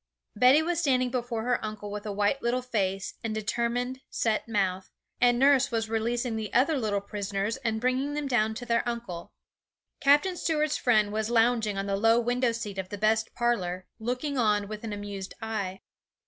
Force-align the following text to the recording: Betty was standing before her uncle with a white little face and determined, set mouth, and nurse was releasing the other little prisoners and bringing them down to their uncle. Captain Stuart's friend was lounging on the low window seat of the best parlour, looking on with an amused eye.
Betty 0.35 0.63
was 0.63 0.79
standing 0.79 1.11
before 1.11 1.43
her 1.43 1.63
uncle 1.63 1.91
with 1.91 2.07
a 2.07 2.11
white 2.11 2.41
little 2.41 2.63
face 2.63 3.13
and 3.23 3.35
determined, 3.35 4.01
set 4.09 4.47
mouth, 4.47 4.89
and 5.21 5.37
nurse 5.37 5.69
was 5.69 5.91
releasing 5.91 6.35
the 6.35 6.51
other 6.55 6.75
little 6.79 7.01
prisoners 7.01 7.57
and 7.57 7.79
bringing 7.79 8.15
them 8.15 8.25
down 8.25 8.55
to 8.55 8.65
their 8.65 8.81
uncle. 8.89 9.31
Captain 9.99 10.35
Stuart's 10.35 10.75
friend 10.75 11.13
was 11.13 11.29
lounging 11.29 11.77
on 11.77 11.85
the 11.85 11.95
low 11.95 12.19
window 12.19 12.51
seat 12.51 12.79
of 12.79 12.89
the 12.89 12.97
best 12.97 13.35
parlour, 13.35 13.85
looking 13.99 14.39
on 14.39 14.67
with 14.67 14.83
an 14.83 14.91
amused 14.91 15.35
eye. 15.39 15.81